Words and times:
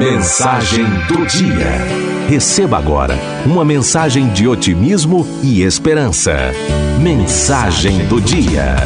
Mensagem 0.00 0.86
do 1.08 1.26
dia. 1.26 2.26
Receba 2.26 2.78
agora 2.78 3.14
uma 3.44 3.66
mensagem 3.66 4.30
de 4.30 4.48
otimismo 4.48 5.26
e 5.42 5.62
esperança. 5.62 6.32
Mensagem 6.98 8.06
do 8.06 8.18
dia. 8.18 8.76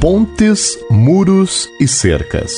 Pontes, 0.00 0.78
muros 0.90 1.68
e 1.78 1.86
cercas. 1.86 2.54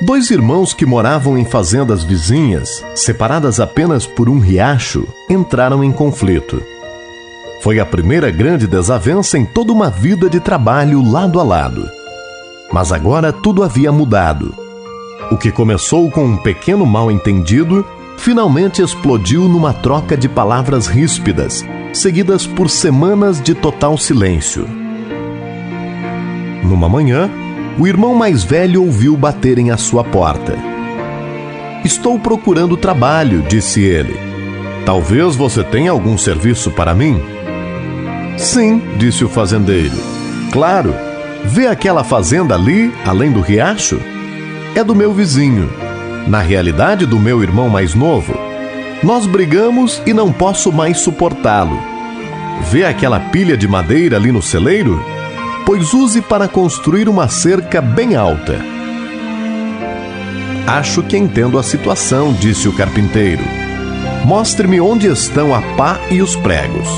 Dois 0.00 0.30
irmãos 0.30 0.72
que 0.72 0.86
moravam 0.86 1.36
em 1.36 1.44
fazendas 1.44 2.02
vizinhas, 2.02 2.82
separadas 2.94 3.60
apenas 3.60 4.06
por 4.06 4.30
um 4.30 4.38
riacho, 4.38 5.06
entraram 5.28 5.84
em 5.84 5.92
conflito. 5.92 6.62
Foi 7.60 7.78
a 7.78 7.84
primeira 7.84 8.30
grande 8.30 8.66
desavença 8.66 9.36
em 9.36 9.44
toda 9.44 9.74
uma 9.74 9.90
vida 9.90 10.30
de 10.30 10.40
trabalho 10.40 11.02
lado 11.02 11.38
a 11.38 11.42
lado. 11.42 11.86
Mas 12.72 12.90
agora 12.92 13.30
tudo 13.30 13.62
havia 13.62 13.92
mudado. 13.92 14.63
O 15.30 15.36
que 15.36 15.50
começou 15.50 16.10
com 16.10 16.24
um 16.24 16.36
pequeno 16.36 16.84
mal-entendido 16.84 17.84
finalmente 18.16 18.82
explodiu 18.82 19.48
numa 19.48 19.72
troca 19.72 20.16
de 20.16 20.28
palavras 20.28 20.86
ríspidas, 20.86 21.64
seguidas 21.92 22.46
por 22.46 22.70
semanas 22.70 23.40
de 23.40 23.54
total 23.54 23.96
silêncio. 23.98 24.66
Numa 26.62 26.88
manhã, 26.88 27.30
o 27.78 27.86
irmão 27.86 28.14
mais 28.14 28.44
velho 28.44 28.82
ouviu 28.82 29.16
baterem 29.16 29.70
à 29.70 29.76
sua 29.76 30.04
porta. 30.04 30.56
Estou 31.84 32.18
procurando 32.18 32.76
trabalho, 32.76 33.42
disse 33.42 33.82
ele. 33.82 34.16
Talvez 34.86 35.36
você 35.36 35.62
tenha 35.62 35.90
algum 35.90 36.16
serviço 36.16 36.70
para 36.70 36.94
mim? 36.94 37.20
Sim, 38.38 38.80
disse 38.96 39.24
o 39.24 39.28
fazendeiro. 39.28 39.96
Claro. 40.52 40.94
Vê 41.44 41.66
aquela 41.66 42.02
fazenda 42.02 42.54
ali, 42.54 42.92
além 43.04 43.30
do 43.30 43.40
riacho? 43.40 44.00
É 44.76 44.82
do 44.82 44.92
meu 44.92 45.12
vizinho. 45.12 45.70
Na 46.26 46.40
realidade, 46.40 47.06
do 47.06 47.16
meu 47.16 47.40
irmão 47.44 47.68
mais 47.68 47.94
novo. 47.94 48.34
Nós 49.04 49.24
brigamos 49.24 50.02
e 50.04 50.12
não 50.12 50.32
posso 50.32 50.72
mais 50.72 50.98
suportá-lo. 50.98 51.80
Vê 52.72 52.84
aquela 52.84 53.20
pilha 53.20 53.56
de 53.56 53.68
madeira 53.68 54.16
ali 54.16 54.32
no 54.32 54.42
celeiro? 54.42 55.00
Pois 55.64 55.94
use 55.94 56.20
para 56.20 56.48
construir 56.48 57.08
uma 57.08 57.28
cerca 57.28 57.80
bem 57.80 58.16
alta. 58.16 58.58
Acho 60.66 61.04
que 61.04 61.16
entendo 61.16 61.56
a 61.56 61.62
situação, 61.62 62.32
disse 62.32 62.66
o 62.66 62.72
carpinteiro. 62.72 63.44
Mostre-me 64.24 64.80
onde 64.80 65.06
estão 65.06 65.54
a 65.54 65.62
pá 65.76 66.00
e 66.10 66.20
os 66.20 66.34
pregos. 66.34 66.88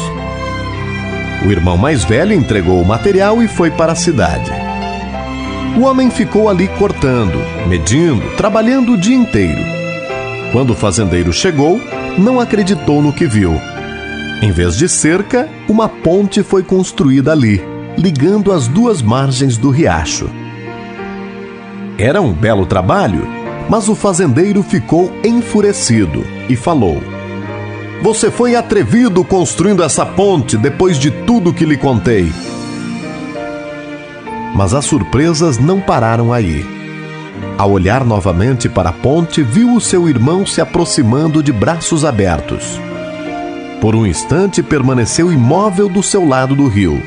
O 1.45 1.51
irmão 1.51 1.77
mais 1.77 2.05
velho 2.05 2.33
entregou 2.33 2.81
o 2.81 2.87
material 2.87 3.43
e 3.43 3.49
foi 3.49 3.71
para 3.71 3.93
a 3.93 3.97
cidade. 3.97 4.66
O 5.77 5.83
homem 5.83 6.11
ficou 6.11 6.49
ali 6.49 6.69
cortando, 6.79 7.39
medindo, 7.69 8.23
trabalhando 8.37 8.93
o 8.93 8.97
dia 8.97 9.15
inteiro. 9.15 9.63
Quando 10.51 10.71
o 10.71 10.75
fazendeiro 10.75 11.33
chegou, 11.35 11.79
não 12.17 12.41
acreditou 12.41 13.03
no 13.03 13.13
que 13.13 13.27
viu. 13.27 13.53
Em 14.41 14.51
vez 14.51 14.77
de 14.77 14.89
cerca, 14.89 15.49
uma 15.69 15.87
ponte 15.87 16.43
foi 16.43 16.63
construída 16.63 17.31
ali, 17.31 17.63
ligando 17.99 18.53
as 18.53 18.67
duas 18.67 19.03
margens 19.03 19.59
do 19.59 19.69
riacho. 19.69 20.31
Era 21.99 22.23
um 22.23 22.33
belo 22.33 22.65
trabalho, 22.65 23.29
mas 23.69 23.87
o 23.89 23.95
fazendeiro 23.95 24.63
ficou 24.63 25.13
enfurecido 25.23 26.25
e 26.49 26.57
falou: 26.57 27.03
você 28.03 28.31
foi 28.31 28.55
atrevido 28.55 29.25
construindo 29.25 29.83
essa 29.83 30.07
ponte 30.07 30.57
depois 30.57 30.99
de 30.99 31.11
tudo 31.11 31.53
que 31.53 31.65
lhe 31.65 31.77
contei. 31.77 32.33
Mas 34.55 34.75
as 34.75 34.85
surpresas 34.85 35.59
não 35.59 35.81
pararam 35.81 36.33
aí. 36.33 36.65
Ao 37.59 37.71
olhar 37.71 38.05
novamente 38.05 38.69
para 38.69 38.91
a 38.91 38.93
ponte, 38.93 39.43
viu 39.43 39.75
o 39.75 39.81
seu 39.81 40.09
irmão 40.09 40.47
se 40.47 40.61
aproximando 40.61 41.43
de 41.43 41.53
braços 41.53 42.05
abertos. 42.05 42.81
Por 43.81 43.95
um 43.95 44.07
instante 44.07 44.63
permaneceu 44.63 45.33
imóvel 45.33 45.89
do 45.89 46.03
seu 46.03 46.27
lado 46.27 46.55
do 46.55 46.67
rio. 46.67 47.03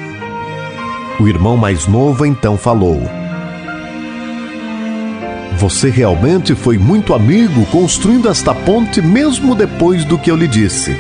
O 1.20 1.28
irmão 1.28 1.58
mais 1.58 1.88
novo 1.88 2.26
então 2.26 2.58
falou: 2.58 3.02
você 5.60 5.90
realmente 5.90 6.56
foi 6.56 6.78
muito 6.78 7.14
amigo 7.14 7.66
construindo 7.66 8.30
esta 8.30 8.56
ponte 8.56 9.02
mesmo 9.02 9.54
depois 9.54 10.06
do 10.06 10.18
que 10.18 10.32
eu 10.32 10.38
lhe 10.38 10.48
disse. 10.48 10.96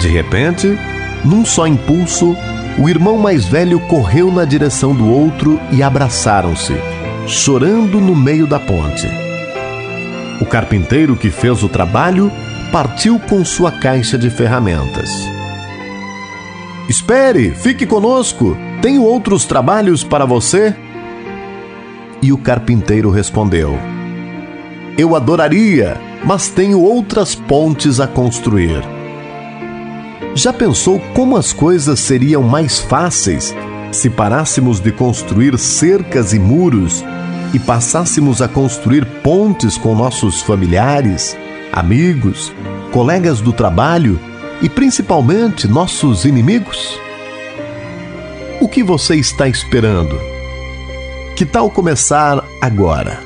De 0.00 0.08
repente, 0.08 0.76
num 1.24 1.44
só 1.44 1.68
impulso, 1.68 2.36
o 2.78 2.88
irmão 2.88 3.16
mais 3.16 3.46
velho 3.46 3.80
correu 3.80 4.30
na 4.30 4.44
direção 4.44 4.94
do 4.94 5.08
outro 5.08 5.58
e 5.72 5.82
abraçaram-se, 5.82 6.74
chorando 7.26 8.00
no 8.00 8.14
meio 8.14 8.46
da 8.46 8.60
ponte. 8.60 9.08
O 10.40 10.44
carpinteiro 10.44 11.16
que 11.16 11.30
fez 11.30 11.62
o 11.62 11.68
trabalho 11.68 12.30
partiu 12.70 13.18
com 13.18 13.42
sua 13.44 13.72
caixa 13.72 14.18
de 14.18 14.28
ferramentas. 14.28 15.08
Espere, 16.88 17.50
fique 17.50 17.86
conosco. 17.86 18.56
Tenho 18.82 19.02
outros 19.02 19.46
trabalhos 19.46 20.04
para 20.04 20.26
você. 20.26 20.74
E 22.20 22.32
o 22.32 22.38
carpinteiro 22.38 23.10
respondeu: 23.10 23.78
Eu 24.98 25.16
adoraria, 25.16 25.96
mas 26.24 26.48
tenho 26.48 26.80
outras 26.80 27.34
pontes 27.34 27.98
a 28.00 28.06
construir. 28.06 28.95
Já 30.34 30.52
pensou 30.52 31.00
como 31.14 31.36
as 31.36 31.52
coisas 31.52 32.00
seriam 32.00 32.42
mais 32.42 32.78
fáceis 32.78 33.54
se 33.92 34.10
parássemos 34.10 34.80
de 34.80 34.92
construir 34.92 35.58
cercas 35.58 36.32
e 36.32 36.38
muros 36.38 37.04
e 37.54 37.58
passássemos 37.58 38.42
a 38.42 38.48
construir 38.48 39.04
pontes 39.22 39.78
com 39.78 39.94
nossos 39.94 40.42
familiares, 40.42 41.36
amigos, 41.72 42.52
colegas 42.92 43.40
do 43.40 43.52
trabalho 43.52 44.20
e 44.60 44.68
principalmente 44.68 45.68
nossos 45.68 46.24
inimigos? 46.24 46.98
O 48.60 48.68
que 48.68 48.82
você 48.82 49.16
está 49.16 49.48
esperando? 49.48 50.18
Que 51.34 51.44
tal 51.44 51.70
começar 51.70 52.42
agora? 52.60 53.25